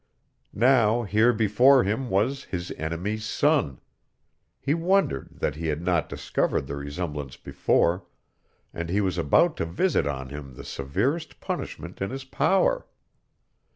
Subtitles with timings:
[0.55, 3.79] Now here before him was his enemy's son
[4.59, 8.07] he wondered that he had not discovered the resemblance before
[8.73, 12.87] and he was about to visit on him the severest punishment in his power.